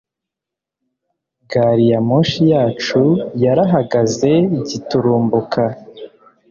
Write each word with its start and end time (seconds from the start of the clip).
gariyamoshi 1.51 2.39
yacu 2.53 3.01
yarahagaze 3.43 4.31
giturumbuka 4.67 5.61